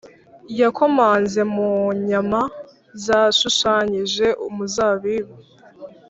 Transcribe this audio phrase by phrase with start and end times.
[0.61, 1.71] yakomanze mu
[2.09, 2.41] nyama
[3.03, 5.35] zashushanyije umuzabibu,